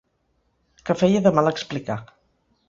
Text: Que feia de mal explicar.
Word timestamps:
Que 0.89 0.95
feia 1.01 1.21
de 1.27 1.33
mal 1.41 1.51
explicar. 1.53 1.99